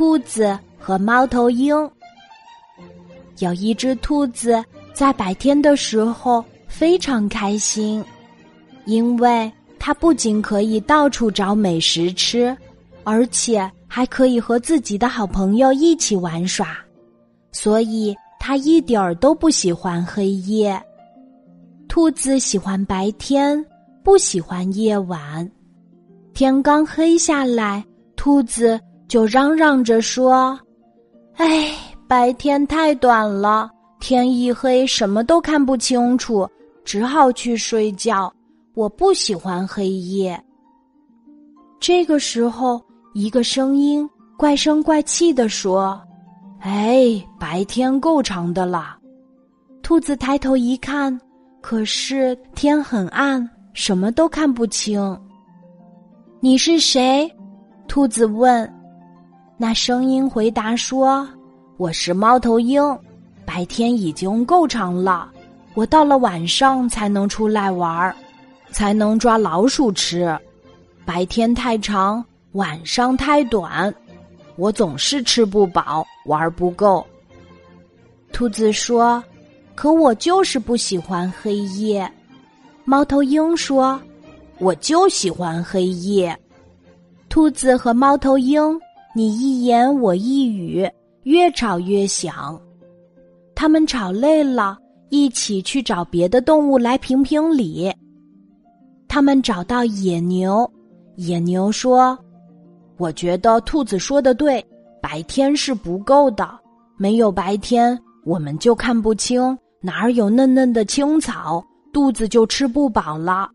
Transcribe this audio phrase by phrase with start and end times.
[0.00, 1.76] 兔子和猫头鹰。
[3.40, 8.02] 有一只兔子在白天的时候非常开心，
[8.86, 12.56] 因为它不仅可以到处找美食吃，
[13.04, 16.78] 而且还可以和自己的好朋友一起玩耍，
[17.52, 20.82] 所以它一点儿都不喜欢黑夜。
[21.88, 23.62] 兔子喜欢白天，
[24.02, 25.46] 不喜欢夜晚。
[26.32, 27.84] 天刚黑下来，
[28.16, 28.80] 兔子。
[29.10, 30.56] 就嚷嚷着说
[31.34, 31.74] ：“哎，
[32.06, 33.68] 白天太短了，
[33.98, 36.48] 天一黑什么都看不清楚，
[36.84, 38.32] 只好去睡觉。
[38.74, 40.40] 我不喜欢黑夜。”
[41.80, 42.80] 这个时候，
[43.12, 46.00] 一个声音怪声怪气的说
[46.62, 48.96] ：“哎，白天够长的了。”
[49.82, 51.20] 兔子抬头一看，
[51.60, 55.20] 可是天很暗，什么都看不清。
[56.38, 57.28] 你是谁？
[57.88, 58.72] 兔子问。
[59.62, 61.28] 那声音回答说
[61.76, 62.82] ：“我是猫头鹰，
[63.44, 65.30] 白天已经够长了，
[65.74, 68.16] 我到了晚上才能出来玩儿，
[68.70, 70.34] 才能抓老鼠吃。
[71.04, 73.94] 白天太长，晚上太短，
[74.56, 77.06] 我总是吃不饱，玩不够。”
[78.32, 79.22] 兔子说
[79.76, 82.10] ：“可我就是不喜欢黑夜。”
[82.86, 84.00] 猫头鹰说
[84.56, 86.34] ：“我就喜欢黑夜。”
[87.28, 88.80] 兔子和猫头鹰。
[89.12, 90.88] 你一言我一语，
[91.24, 92.60] 越吵越响。
[93.56, 97.92] 他们吵累了，一起去找别的动物来评评理。
[99.08, 100.70] 他们找到野牛，
[101.16, 102.16] 野牛说
[102.98, 104.64] ：“我觉得兔子说的对，
[105.02, 106.48] 白天是不够的，
[106.96, 113.50] 没有白天，我们就看不清哪儿有嫩嫩的青草，肚子就吃不饱了。”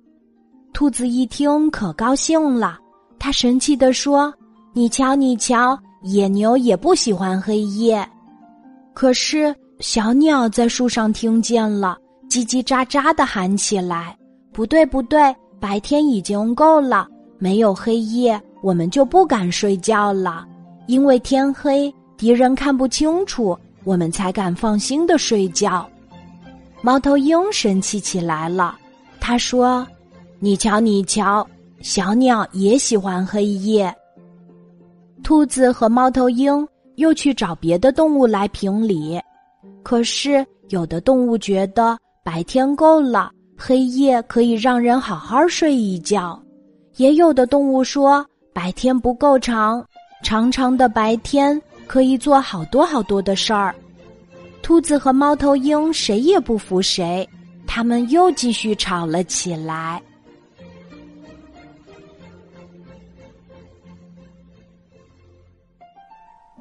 [0.73, 2.77] 兔子一听可高兴了，
[3.17, 4.33] 他神气地说。
[4.77, 8.05] 你瞧，你瞧，野牛也不喜欢黑夜。
[8.93, 11.97] 可是小鸟在树上听见了，
[12.29, 14.13] 叽叽喳喳的喊起来
[14.51, 17.07] ：“不对，不对，白天已经够了，
[17.39, 20.45] 没有黑夜，我们就不敢睡觉了。
[20.87, 25.89] 因为天黑，敌人看不清楚，我们才敢放心的睡觉。”
[26.83, 28.75] 猫头鹰生气起来了，
[29.21, 29.87] 他说
[30.37, 31.47] ：“你瞧，你瞧，
[31.79, 33.89] 小鸟也喜欢黑夜。”
[35.25, 36.65] 兔子和猫头鹰
[36.97, 39.19] 又去找别的动物来评理，
[39.81, 46.39] 可是有的动物觉得白天够了，黑夜可以让人好好睡一觉；
[46.97, 49.83] 也有的动物说白天不够长，
[50.21, 53.73] 长长的白天可以做好多好多的事儿。
[54.61, 57.27] 兔子和猫头鹰谁也不服谁，
[57.65, 59.99] 他们又继续吵了起来。